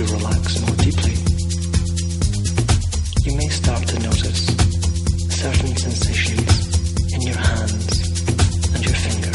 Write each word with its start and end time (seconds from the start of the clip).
you 0.00 0.06
relax 0.14 0.58
more 0.62 0.76
deeply, 0.76 1.12
you 3.24 3.36
may 3.36 3.48
start 3.48 3.86
to 3.86 3.98
notice 3.98 4.46
certain 5.28 5.76
sensations 5.76 7.14
in 7.14 7.20
your 7.20 7.36
hands 7.36 8.74
and 8.74 8.84
your 8.84 8.94
fingers. 8.94 9.29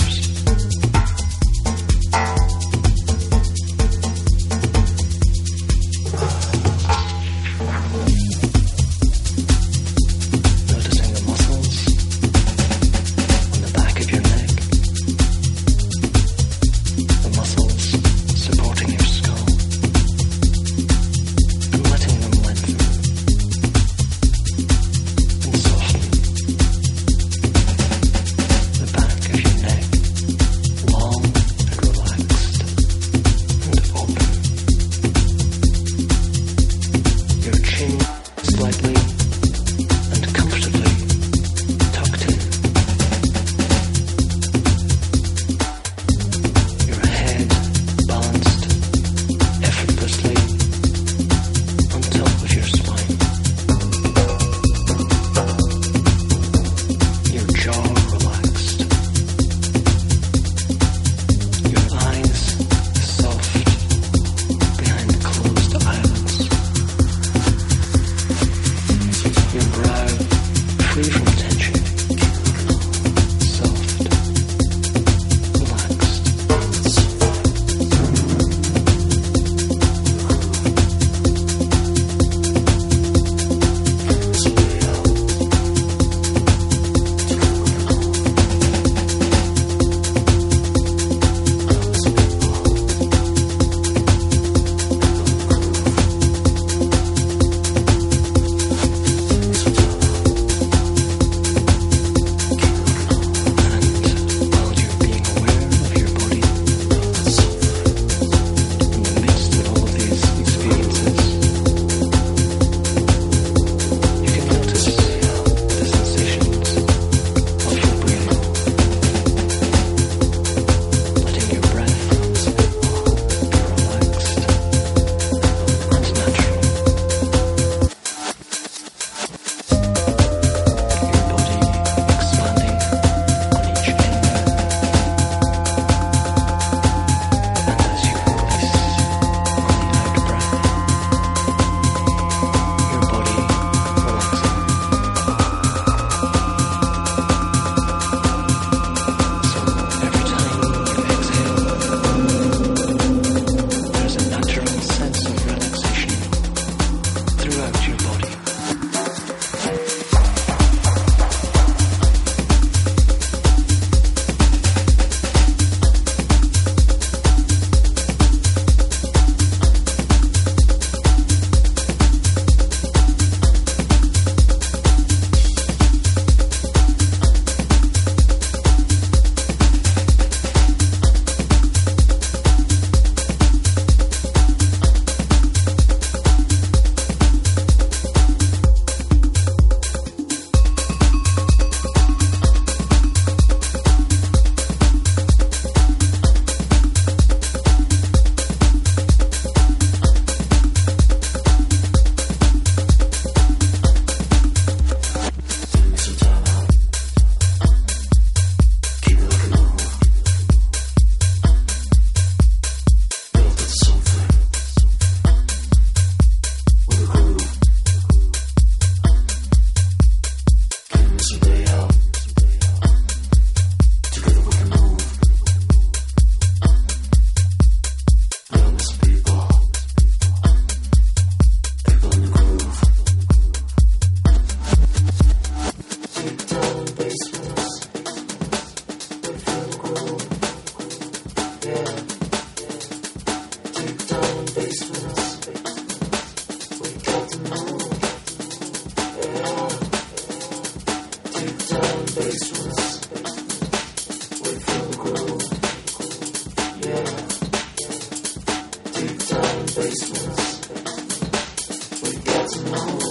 Oh. 262.67 263.04